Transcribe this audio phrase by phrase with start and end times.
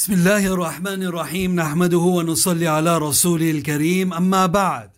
[0.00, 4.90] بسم الله الرحمن الرحيم نحمده ونصلي على رسوله الكريم أما بعد.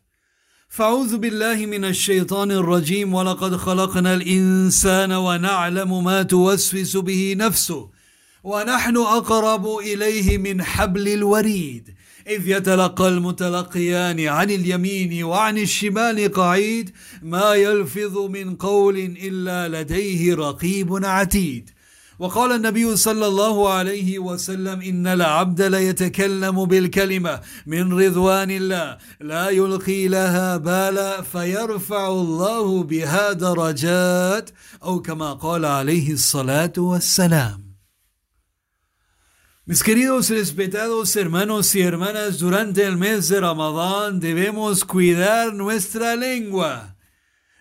[0.68, 7.90] فأعوذ بالله من الشيطان الرجيم ولقد خلقنا الإنسان ونعلم ما توسوس به نفسه
[8.44, 11.94] ونحن أقرب إليه من حبل الوريد.
[12.26, 16.90] إذ يتلقى المتلقيان عن اليمين وعن الشمال قعيد
[17.22, 21.70] ما يلفظ من قول إلا لديه رقيب عتيد.
[22.22, 30.08] وقال النبي صلى الله عليه وسلم إن العبد ليتكلم بالكلمة من رضوان الله لا يلقي
[30.08, 34.50] لها بالا فيرفع الله بها درجات
[34.82, 37.72] أو كما قال عليه الصلاة والسلام
[39.64, 46.91] Mis queridos respetados hermanos y hermanas, durante el mes de Ramadán debemos cuidar nuestra lengua.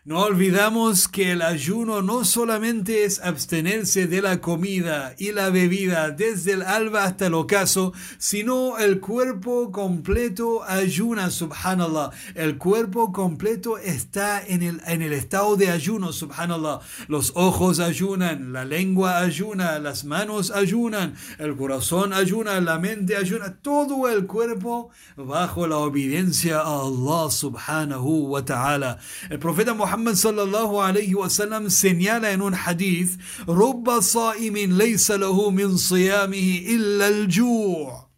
[0.04, 6.10] No olvidamos que el ayuno no solamente es abstenerse de la comida y la bebida
[6.10, 12.10] desde el alba hasta el ocaso, sino el cuerpo completo ayuna, subhanallah.
[12.34, 16.80] El cuerpo completo está en el, en el estado de ayuno, subhanallah.
[17.08, 23.58] Los ojos ayunan, la lengua ayuna, las manos ayunan, el corazón ayuna, la mente ayuna,
[23.62, 28.98] todo el cuerpo bajo la obediencia a Allah subhanahu wa ta'ala.
[29.30, 35.52] El profeta Muhammad Sallallahu alayhi wa sallam señala en un hadith, رُبَّ صَائِمٍ لَيْسَ لَهُ
[35.52, 38.12] مِنْ صِيَامِهِ إِلَّا الْجُوعِ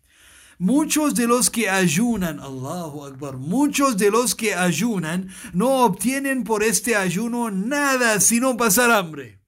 [0.60, 6.64] Muchos de los que ayunan, Allahu Akbar, muchos de los que ayunan no obtienen por
[6.64, 9.43] este ayuno nada sino pasar hambre.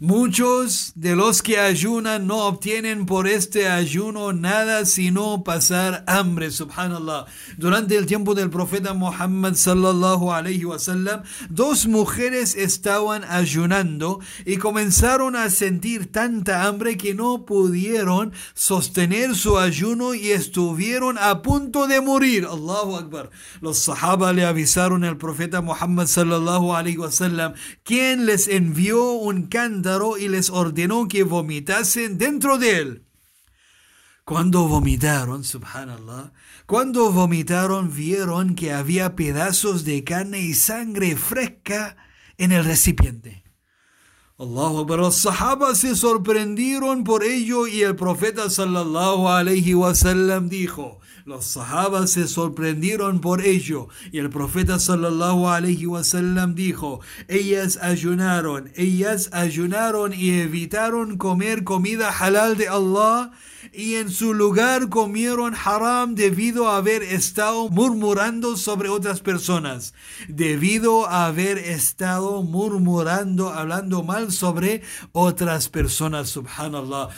[0.00, 7.26] Muchos de los que ayunan no obtienen por este ayuno nada sino pasar hambre, subhanallah.
[7.58, 15.36] Durante el tiempo del profeta Muhammad sallallahu alayhi wasallam, dos mujeres estaban ayunando y comenzaron
[15.36, 22.00] a sentir tanta hambre que no pudieron sostener su ayuno y estuvieron a punto de
[22.00, 22.46] morir.
[22.50, 23.30] Allahu Akbar.
[23.60, 29.46] Los sahaba le avisaron al profeta Muhammad sallallahu alayhi wasallam, quien les envió un
[30.18, 33.04] y les ordenó que vomitasen dentro de él.
[34.24, 36.32] Cuando vomitaron, subhanallah,
[36.66, 41.96] cuando vomitaron vieron que había pedazos de carne y sangre fresca
[42.38, 43.43] en el recipiente.
[44.36, 50.98] Allah, pero los sahabas se sorprendieron por ello y el profeta sallallahu alayhi wasallam dijo,
[51.24, 58.72] los sahabas se sorprendieron por ello y el profeta sallallahu alaihi wasallam dijo, ellas ayunaron,
[58.74, 63.30] ellas ayunaron y evitaron comer comida halal de Allah
[63.72, 69.94] y en su lugar comieron haram debido a haber estado murmurando sobre otras personas,
[70.28, 74.82] debido a haber estado murmurando, hablando mal sobre
[75.12, 77.08] otras personas, subhanallah.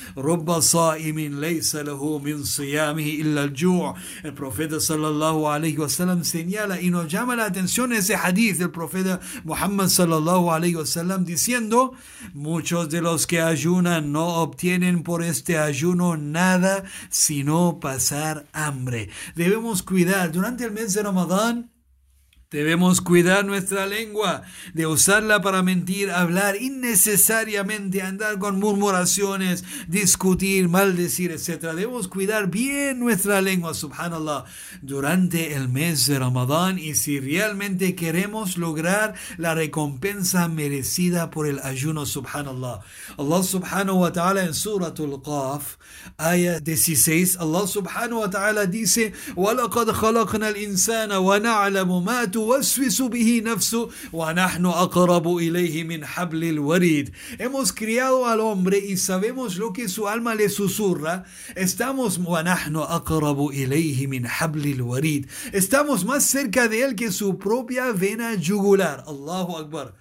[4.22, 9.20] El profeta sallallahu alayhi wasallam señala y nos llama la atención ese hadith del profeta
[9.44, 11.92] Muhammad sallallahu alayhi wasallam diciendo,
[12.34, 16.35] muchos de los que ayunan no obtienen por este ayuno nada
[17.08, 19.10] sino pasar hambre.
[19.34, 21.70] Debemos cuidar durante el mes de Ramadán
[22.51, 24.41] Debemos cuidar nuestra lengua
[24.73, 31.72] de usarla para mentir, hablar innecesariamente, andar con murmuraciones, discutir, maldecir, etc.
[31.72, 34.44] Debemos cuidar bien nuestra lengua, subhanallah,
[34.81, 41.62] durante el mes de Ramadán y si realmente queremos lograr la recompensa merecida por el
[41.63, 42.81] ayuno, subhanallah.
[43.17, 45.78] Allah subhanahu wa ta'ala en Suratul Qaf,
[46.17, 53.88] ayah 16, Allah subhanahu wa ta'ala dice, وَلَقَدْ خَلَقْنَا الْإِنسَانَ وَنَعْلَمُ مَا توسوس به نفسه
[54.12, 57.12] ونحن أقرب إليه من حبل الوريد.
[57.38, 61.25] Hemos criado al hombre y sabemos lo que su alma le susurra.
[61.56, 65.26] Estamos ونحن أقرب إليه من حبل الوريد.
[65.52, 69.04] Estamos más cerca de él que su propia vena jugular.
[69.08, 69.92] الله أكبر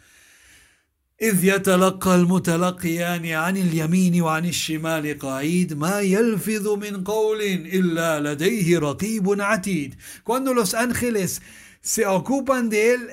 [1.22, 9.42] إذ يتلقى المتلقيان عن اليمين وعن الشمال قعيد ما يلفظ من قول إلا لديه رقيب
[9.42, 9.96] عتيد.
[10.26, 11.42] Cuando los ángeles
[11.86, 13.10] se ocupan de él,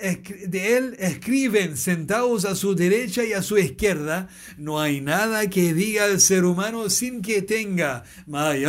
[0.46, 4.30] de él, escriben sentados a su derecha y a su izquierda.
[4.56, 8.04] No hay nada que diga el ser humano sin que tenga.
[8.26, 8.62] No hay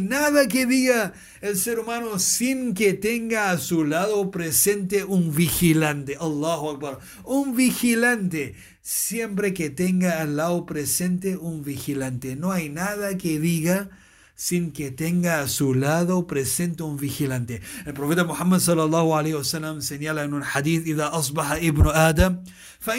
[0.00, 6.16] nada que diga el ser humano sin que tenga a su lado presente un vigilante.
[6.18, 6.98] Allahu Akbar.
[7.22, 8.56] Un vigilante.
[8.80, 12.34] Siempre que tenga al lado presente un vigilante.
[12.34, 13.90] No hay nada que diga
[14.42, 17.62] sin que tenga a su lado presente un vigilante.
[17.86, 22.42] El profeta Muhammad sallallahu alaihi wasallam señala en un hadith: "Ida asbaha ibnu Adam,
[22.80, 22.94] fa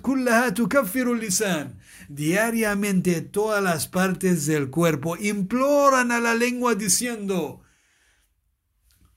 [0.00, 7.62] kullaha tukaffiru al-lisan." Diariamente todas las partes del cuerpo imploran a la lengua diciendo: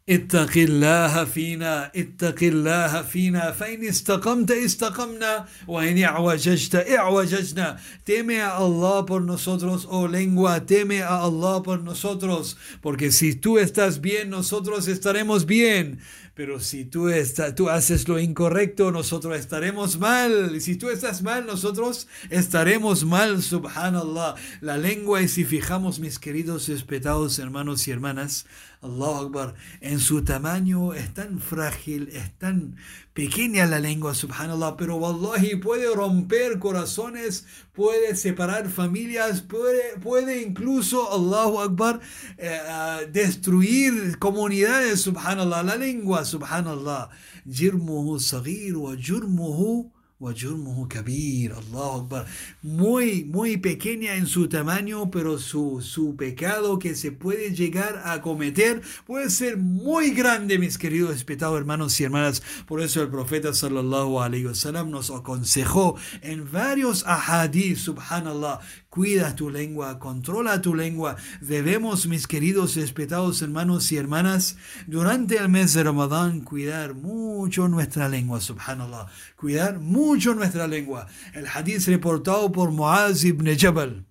[0.09, 9.05] اتق الله فينا اتق الله فينا فإن استقمت استقمنا وإن اعوججت اعوججنا teme a Allah
[9.05, 14.87] por nosotros oh lengua teme a Allah por nosotros porque si tú estás bien nosotros
[14.87, 15.99] estaremos bien
[16.41, 17.07] pero si tú,
[17.55, 20.55] tú haces lo incorrecto, nosotros estaremos mal.
[20.55, 24.33] Y si tú estás mal, nosotros estaremos mal, subhanallah.
[24.59, 28.47] La lengua, y si fijamos, mis queridos respetados hermanos y hermanas,
[28.83, 32.77] Allah Akbar, en su tamaño es tan frágil, es tan
[33.13, 41.13] pequeña la lengua, subhanallah, pero wallahi puede romper corazones, puede separar familias, puede, puede incluso,
[41.13, 41.99] Allahu Akbar,
[42.39, 47.09] eh, ah, destruir comunidades, subhanallah, la lengua, subhanallah.
[47.45, 52.27] Jirmuhu sagir wa jurmuhu kabir, Akbar.
[52.61, 58.21] Muy, muy pequeña en su tamaño, pero su, su pecado que se puede llegar a
[58.21, 62.43] cometer puede ser muy grande, mis queridos respetados hermanos y hermanas.
[62.67, 68.59] Por eso el profeta sallallahu alaihi wasallam nos aconsejó en varios ahadith, subhanallah,
[68.91, 71.15] Cuida tu lengua, controla tu lengua.
[71.39, 78.09] Debemos, mis queridos respetados hermanos y hermanas, durante el mes de Ramadán cuidar mucho nuestra
[78.09, 79.07] lengua, subhanallah.
[79.37, 81.07] Cuidar mucho nuestra lengua.
[81.33, 84.05] El hadith reportado por Muaz ibn Jabal,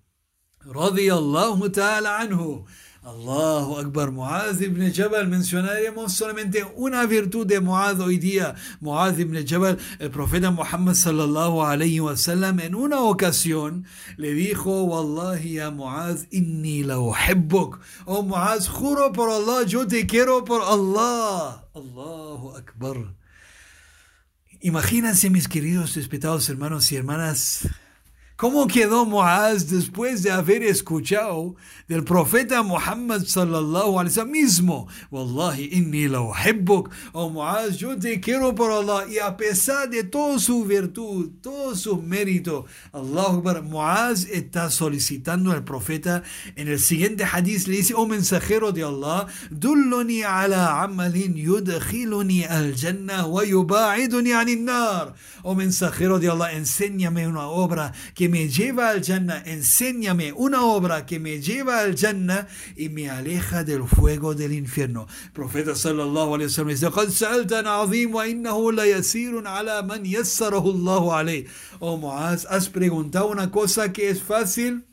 [0.65, 2.65] radiyallahu ta'ala anhu.
[3.03, 8.53] Allahu Akbar, Muaz ibn Jabal, mencionaremos solamente una virtud de Muaz hoy día.
[8.79, 13.85] Muaz ibn Jabal, el profeta Muhammad sallallahu alayhi wa sallam, en una ocasión
[14.17, 17.79] le dijo, Wallahi ya Muaz, inni la uhibbuk.
[18.05, 21.65] Oh Muaz, juro por Allah, yo te quiero por Allah.
[21.73, 23.15] Allahu Akbar.
[24.59, 27.67] Imagínense, mis queridos respetados hermanos y hermanas,
[28.41, 31.55] ¿Cómo quedó Muaz después de haber escuchado
[31.87, 34.87] del profeta Muhammad sallallahu alaihi wasallam mismo?
[35.11, 36.89] Wallahi inni la uhibbuk.
[37.13, 39.05] Oh Muaz, yo te quiero por Allah.
[39.07, 45.63] Y a pesar de toda su virtud, todo su mérito, Allah Muaz está solicitando al
[45.63, 46.23] profeta.
[46.55, 52.73] En el siguiente hadith le dice, oh mensajero de Allah, dulluni ala amalin yudkhiluni al
[52.73, 55.13] jannah wa yuba'iduni anin nar.
[55.43, 61.05] Oh mensajero de Allah, enséñame una obra que me lleva al Jannah, enséñame una obra
[61.05, 62.47] que me lleva al Jannah
[62.77, 65.05] y me aleja del fuego del infierno.
[65.25, 66.87] El profeta sallallahu alaihi wasallam dice,
[68.07, 68.85] wa innahu la.
[71.79, 74.85] Oh Muaz, has preguntado una cosa que es fácil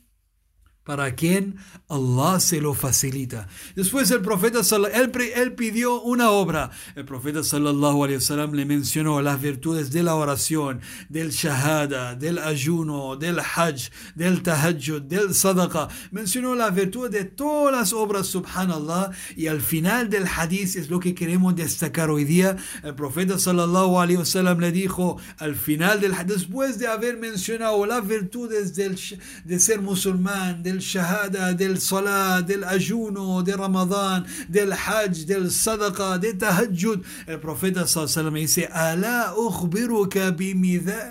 [0.88, 1.56] para quien
[1.90, 3.46] Allah se lo facilita.
[3.76, 4.60] Después el profeta,
[4.94, 6.70] él, él pidió una obra.
[6.96, 8.06] El profeta sallallahu
[8.54, 10.80] le mencionó las virtudes de la oración,
[11.10, 15.88] del shahada, del ayuno, del hajj, del tahajjud, del sadaqa.
[16.10, 19.10] Mencionó las virtudes de todas las obras, subhanallah.
[19.36, 22.56] Y al final del hadith es lo que queremos destacar hoy día.
[22.82, 28.08] El profeta sallallahu alaihi wasallam le dijo al final del después de haber mencionado las
[28.08, 28.98] virtudes del,
[29.44, 36.16] de ser musulmán, del الشهادة دي الصلاة دي الأجوno دي رمضان دي الحج دي الصدقة
[36.16, 40.18] دي التهجد البروفيت صلى الله عليه وسلم يسي ألا أخبرك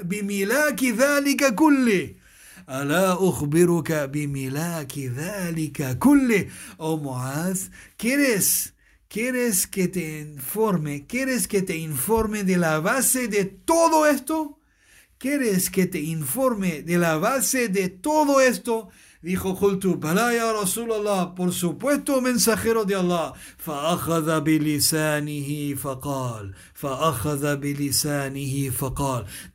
[0.03, 2.13] بملاك ذلك كله
[2.69, 6.45] ألا أخبرك بملاك ذلك كله
[6.79, 7.59] أو معاذ
[7.97, 8.77] كيرس
[9.09, 11.05] ¿Quieres que te informe?
[11.07, 14.59] ¿Quieres que te informe de la base de todo esto?
[15.17, 18.89] ¿Quieres que te informe de la base de todo esto?
[19.22, 23.34] Dijo Qultu, Bala ya Rasulallah, por supuesto mensajero de Allah.
[23.58, 26.52] فأخذ بلسانه فقال فأخذ بلسانه فقال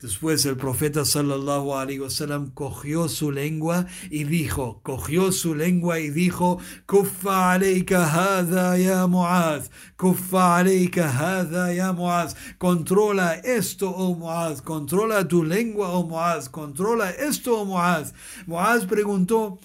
[0.00, 6.10] Después el profeta sallallahu alaihi wasallam cogió su lengua y dijo, cogió su lengua y
[6.10, 14.60] dijo, Kuffa alayka hada ya Muaz, Kuffa alayka hada ya Muaz, controla esto, oh Muaz,
[14.60, 18.12] controla tu lengua, oh Muaz, controla esto, oh Muaz.
[18.48, 19.60] Muaz preguntó,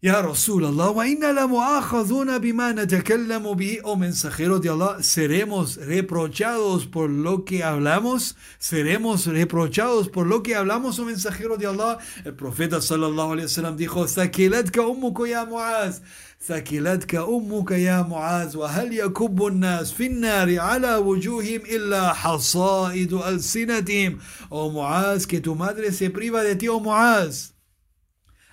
[0.00, 6.86] ya Rasulallah, wa inna la mu'akhaduna bima natakallamu bihi, o mensajero de Allah, seremos reprochados
[6.86, 11.98] por lo que hablamos, seremos reprochados por lo que hablamos, o mensajero de Allah.
[12.24, 16.00] El profeta sallallahu alaihi wasallam dijo, Thakilatka ummuka ya Muaz,
[16.46, 24.20] Thakilatka ummuka ya Muaz, wa hal yakubbu an-nas fi an-nari ala wujuhim illa hasaidu al-sinatihim.
[24.48, 27.57] O Muaz, que tu madre se priva de ti, o Muaz.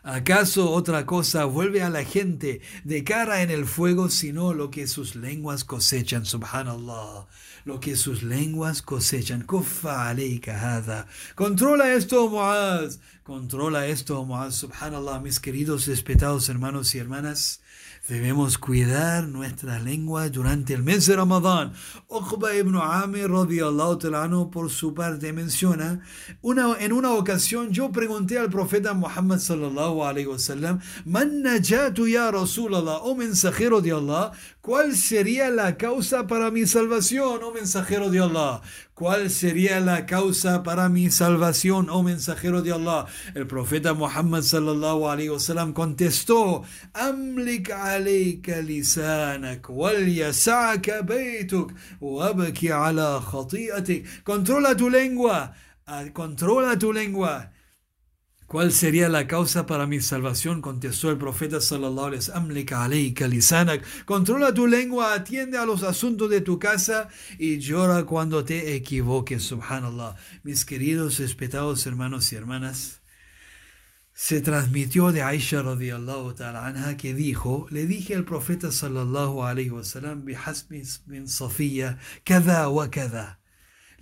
[0.07, 4.85] ¿Acaso otra cosa vuelve a la gente de cara en el fuego sino lo que
[4.85, 6.27] sus lenguas cosechan?
[6.27, 7.25] Subhanallah.
[7.63, 9.41] Lo que sus lenguas cosechan.
[9.41, 11.07] Kufa hada.
[11.33, 12.99] Controla esto, Muaz.
[13.23, 14.53] Controla esto, Muaz.
[14.53, 17.61] Subhanallah, mis queridos respetados hermanos y hermanas.
[18.07, 21.73] Debemos cuidar nuestra lengua durante el mes de Ramadán.
[22.07, 26.01] Uqba ibn Amir radiallahu por su parte menciona,
[26.43, 32.29] una, en una ocasión yo pregunté al profeta Muhammad sallallahu alayhi wasallam, man najatu ya
[32.29, 38.19] Rasulallah, oh mensajero de Allah, ¿cuál sería la causa para mi salvación, oh mensajero de
[38.19, 38.61] Allah?
[38.95, 43.07] ¿Cuál sería la causa para mi salvación, oh mensajero de Allah?
[43.33, 53.19] El profeta Muhammad sallallahu alayhi wasallam contestó: Amlik alayka lisanak wal yasa'ka baytuk wabki ala
[53.19, 54.23] khati'atik.
[54.23, 55.53] Controla tu lengua,
[56.13, 57.51] controla tu lengua
[58.47, 60.61] ¿Cuál sería la causa para mi salvación?
[60.61, 63.81] Contestó el profeta sallallahu alaihi wasallam.
[64.05, 67.09] Controla tu lengua, atiende a los asuntos de tu casa
[67.39, 69.41] y llora cuando te equivoques.
[69.43, 70.15] Subhanallah.
[70.43, 73.01] Mis queridos respetados hermanos y hermanas,
[74.13, 79.71] se transmitió de Aisha radiallahu ta'ala anha que dijo, le dije al profeta sallallahu alaihi
[79.71, 83.39] wasallam, bihasmi min Sofía, cada wa cada.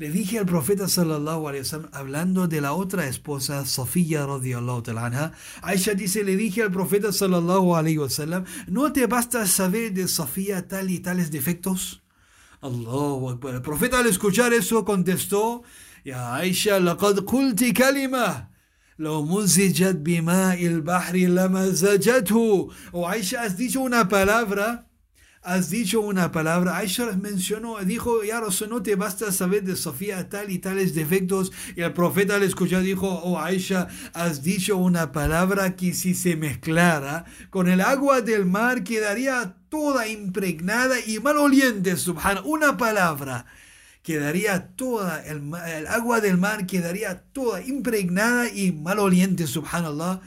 [0.02, 5.32] Le dije al profeta sallallahu alaihi wasallam, hablando de la otra esposa, Sofía radiyallahu anha,
[5.60, 10.68] Aisha dice, le dije al profeta sallallahu alaihi wasallam, ¿no te basta saber de Sofía
[10.68, 12.00] tal y tales defectos?
[12.60, 13.54] Allahu Akbar.
[13.56, 15.62] El profeta al escuchar eso contestó,
[16.04, 18.50] Ya Aisha, laqad qulti kalima.
[18.98, 22.70] لو مزجت بماء البحر لمزجته.
[22.92, 24.86] O Aisha, has dicho una palabra
[25.43, 26.77] has dicho una palabra.
[26.77, 31.51] Aisha mencionó, dijo, ya no te basta saber de Sofía tal y tales defectos.
[31.75, 36.35] Y el profeta le escuchó, dijo, oh Aisha, has dicho una palabra que si se
[36.35, 42.41] mezclara con el agua del mar quedaría toda impregnada y maloliente, subhana.
[42.41, 43.45] Una palabra
[44.01, 50.21] quedaría toda, el, el agua del mar quedaría toda impregnada y maloliente, subhanallah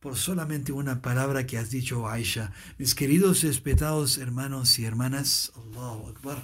[0.00, 2.52] por solamente una palabra que has dicho, Aisha.
[2.78, 6.42] Mis queridos respetados hermanos y hermanas, Allahu Akbar.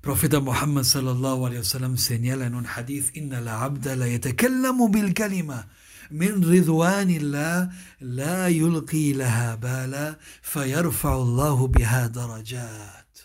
[0.00, 5.14] Profeta Muhammad sallallahu alayhi wasallam señala en un hadith, Inna la abda la yatakallamu bil
[5.14, 5.68] kalima.
[6.10, 7.70] من رضوان الله
[8.00, 13.18] لا يلقي لها بالا فيرفع الله بها درجات.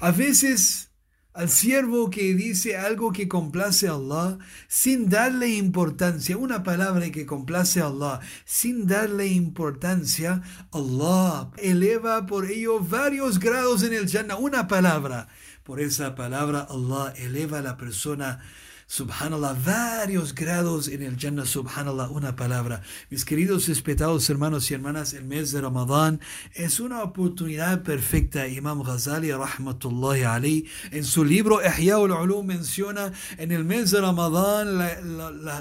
[0.00, 0.85] A veces
[1.37, 7.27] al siervo que dice algo que complace a Allah sin darle importancia, una palabra que
[7.27, 10.41] complace a Allah sin darle importancia,
[10.71, 15.27] Allah eleva por ello varios grados en el Jannah, una palabra.
[15.63, 18.39] Por esa palabra Allah eleva a la persona
[18.89, 22.81] subhanallah, varios grados en el Jannah, subhanallah, una palabra.
[23.09, 26.21] Mis queridos respetados hermanos y hermanas, el mes de Ramadán
[26.53, 28.47] es una oportunidad perfecta.
[28.47, 34.77] Imam Ghazali, rahmatullahi alayhi, en su libro Ihya ulum menciona, en el mes de Ramadán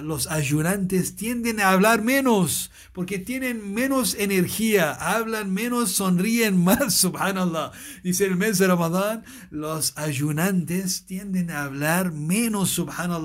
[0.06, 7.72] los ayunantes tienden a hablar menos, porque tienen menos energía, hablan menos, sonríen más, subhanallah.
[8.04, 13.15] Dice el mes de Ramadán, los ayunantes tienden a hablar menos, subhanallah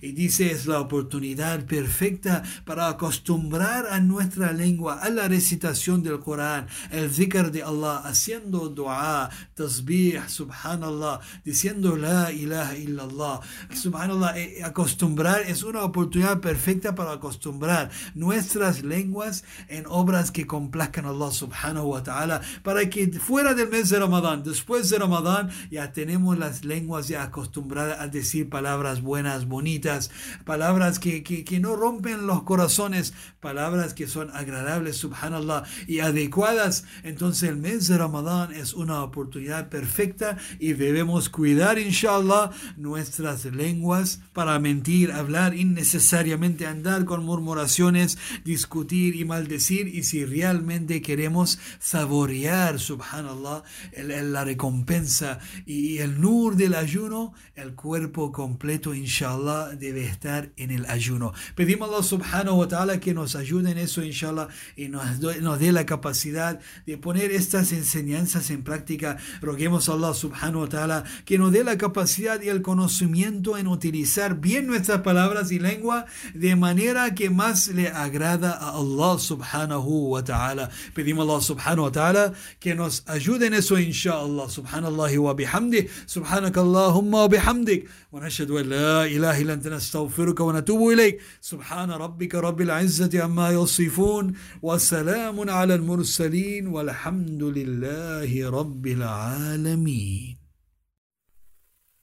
[0.00, 6.20] y dice es la oportunidad perfecta para acostumbrar a nuestra lengua a la recitación del
[6.20, 13.40] Corán, el zikr de Allah, haciendo dua, tasbih, subhanallah, diciendo la ilaha illallah.
[13.74, 21.06] Subhanallah, eh, acostumbrar es una oportunidad perfecta para acostumbrar nuestras lenguas en obras que complazcan
[21.06, 25.50] a Allah subhanahu wa ta'ala para que fuera del mes de Ramadán, después de Ramadán,
[25.70, 30.10] ya tenemos las lenguas ya acostumbradas a decir palabras buenas bonitas,
[30.44, 36.84] palabras que, que, no rompen los corazones, palabras que son agradables, subhanallah, y adecuadas.
[37.02, 44.20] Entonces el mes de Ramadán es una oportunidad perfecta y debemos cuidar, inshallah, nuestras lenguas
[44.32, 49.88] para mentir, hablar innecesariamente, andar con murmuraciones, discutir y maldecir.
[49.88, 53.62] Y si realmente queremos saborear, subhanallah,
[53.96, 60.71] la recompensa y el nur del ayuno, el cuerpo completo, inshallah inshallah, debe estar en
[60.71, 61.33] el ayuno.
[61.55, 65.59] Pedimos a Allah subhanahu wa ta'ala que nos ayude en eso, inshallah, y nos, nos
[65.59, 69.17] dé la capacidad de poner estas enseñanzas en práctica.
[69.41, 73.67] Roguemos a Allah subhanahu wa ta'ala que nos dé la capacidad y el conocimiento en
[73.67, 80.09] utilizar bien nuestras palabras y lengua de manera que más le agrada a Allah subhanahu
[80.09, 80.69] wa ta'ala.
[80.93, 84.49] Pedimos a Allah subhanahu wa ta'ala que nos ayude en eso, inshallah.
[84.49, 85.87] Subhanallah wa bihamdi.
[86.07, 87.87] Subhanakallahumma wa bihamdik.
[88.15, 91.20] ونشهد أن لا إله إله إلا أنت نستغفرك ونتوب إليك.
[91.40, 100.36] سبحان ربك رب العزة عما يصفون وسلام على المرسلين والحمد لله رب العالمين.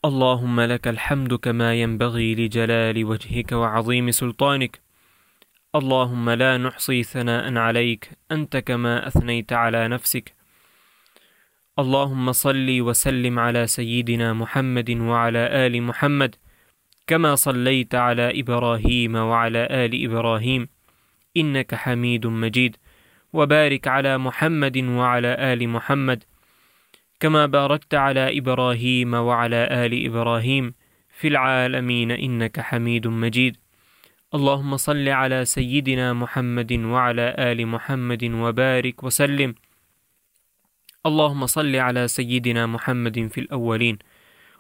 [0.06, 4.80] اللهم لك الحمد كما ينبغي لجلال وجهك وعظيم سلطانك.
[5.76, 10.34] اللهم لا نحصي ثناء عليك أنت كما أثنيت على نفسك.
[11.80, 16.36] اللهم صل وسلم على سيدنا محمد وعلى آل محمد.
[17.08, 20.68] كما صليت على إبراهيم وعلى آل إبراهيم
[21.38, 22.76] إنك حميد مجيد.
[23.34, 26.24] وبارك على محمد وعلى آل محمد
[27.20, 30.74] كما باركت على إبراهيم وعلى آل إبراهيم
[31.20, 33.58] في العالمين إنك حميد مجيد.
[34.36, 39.56] اللهم صل على سيدنا محمد وعلى آل محمد وبارك وسلم.
[41.06, 43.98] اللهم صل على سيدنا محمد في الأولين.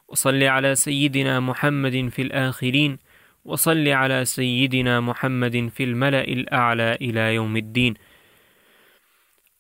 [0.08, 2.98] وصل على سيدنا محمد في الآخرين
[3.46, 7.94] وصل على سيدنا محمد في الملأ الأعلى إلى يوم الدين.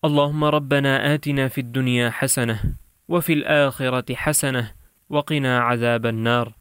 [0.05, 2.59] اللهم ربنا آتنا في الدنيا حسنة
[3.07, 4.71] وفي الآخرة حسنة
[5.09, 6.53] وقنا عذاب النار.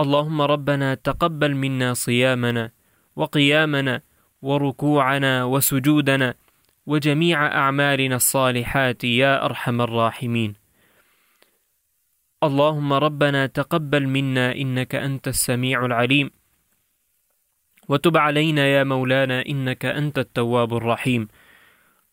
[0.00, 2.70] اللهم ربنا تقبل منا صيامنا
[3.16, 4.02] وقيامنا
[4.42, 6.34] وركوعنا وسجودنا
[6.86, 10.57] وجميع أعمالنا الصالحات يا أرحم الراحمين.
[12.38, 16.30] اللهم ربنا تقبل منا إنك أنت السميع العليم.
[17.88, 21.28] وتب علينا يا مولانا إنك أنت التواب الرحيم.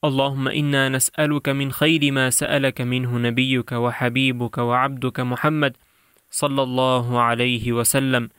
[0.03, 5.77] اللهم إنا نسألك من خير ما سألك منه نبيك وحبيبك وعبدك محمد
[6.31, 8.29] صلى الله عليه وسلم.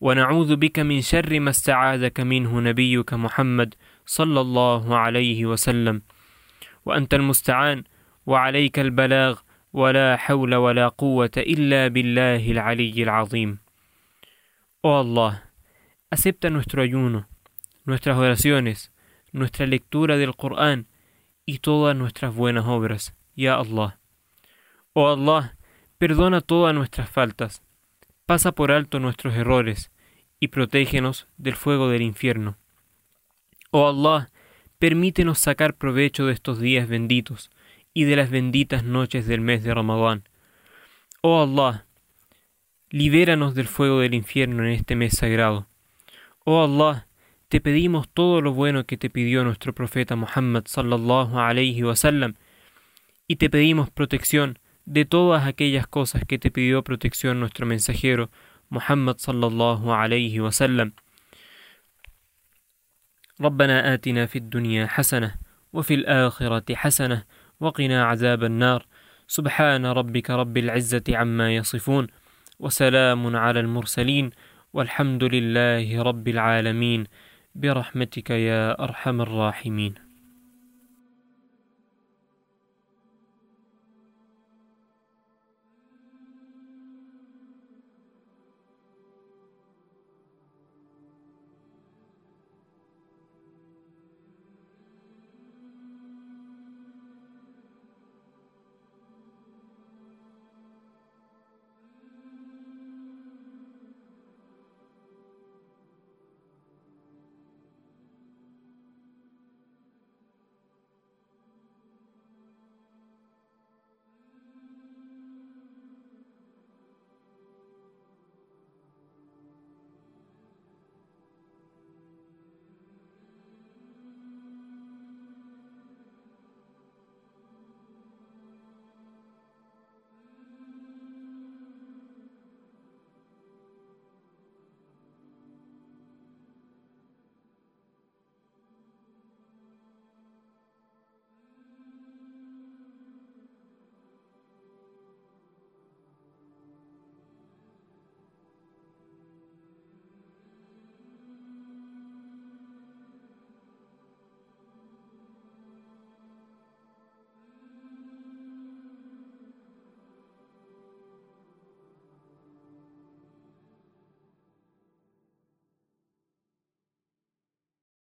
[0.00, 3.74] ونعوذ بك من شر ما استعاذك منه نبيك محمد
[4.06, 6.02] صلى الله عليه وسلم.
[6.86, 7.84] وأنت المستعان
[8.26, 9.38] وعليك البلاغ
[9.73, 13.59] ولا حول ولا قوه الا بالله العلي العظيم
[14.85, 15.49] Oh Allah,
[16.09, 17.29] acepta nuestro ayuno,
[17.85, 18.91] nuestras oraciones,
[19.31, 20.87] nuestra lectura del Corán
[21.45, 23.99] y todas nuestras buenas obras, ya Allah.
[24.91, 25.55] Oh Allah,
[25.97, 27.63] perdona todas nuestras faltas,
[28.25, 29.89] pasa por alto nuestros errores
[30.41, 32.57] y protégenos del fuego del infierno.
[33.71, 34.29] Oh Allah,
[34.79, 37.49] permítenos sacar provecho de estos días benditos
[37.97, 40.23] y de las benditas noches del mes de Ramadán.
[41.21, 41.85] Oh Allah,
[42.89, 45.67] libéranos del fuego del infierno en este mes sagrado.
[46.43, 47.07] Oh Allah,
[47.49, 52.35] te pedimos todo lo bueno que te pidió nuestro profeta Muhammad sallallahu alayhi wa sallam,
[53.27, 58.29] y te pedimos protección de todas aquellas cosas que te pidió protección nuestro mensajero
[58.69, 60.93] Muhammad sallallahu alayhi wa sallam.
[63.41, 65.35] ربنا آتنا في الدنيا حسنة
[65.73, 67.25] وفي الآخرة حسنة
[67.60, 68.86] وقنا عذاب النار.
[69.28, 72.06] سبحان ربك رب العزة عما يصفون
[72.60, 74.30] وسلام على المرسلين
[74.72, 77.04] والحمد لله رب العالمين.
[77.54, 80.07] برحمتك يا أرحم الراحمين.